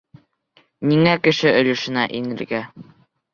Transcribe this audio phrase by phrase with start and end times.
[0.91, 2.63] Ниңә кеше өлөшөнә инергә?